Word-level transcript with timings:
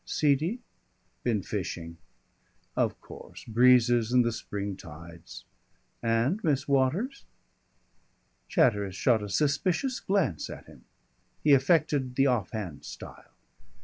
"Seedy?" 0.03 0.61
"Been 1.21 1.43
fishing." 1.43 1.97
"Of 2.75 2.99
course. 2.99 3.45
Breezes 3.45 4.11
and 4.11 4.25
the 4.25 4.31
spring 4.31 4.75
tides.... 4.75 5.45
And 6.01 6.43
Miss 6.43 6.67
Waters?" 6.67 7.25
Chatteris 8.49 8.95
shot 8.95 9.21
a 9.21 9.29
suspicious 9.29 9.99
glance 9.99 10.49
at 10.49 10.65
him. 10.65 10.85
He 11.43 11.53
affected 11.53 12.15
the 12.15 12.25
offhand 12.25 12.83
style. 12.83 13.35